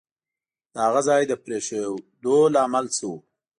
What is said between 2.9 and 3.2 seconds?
څه وو؟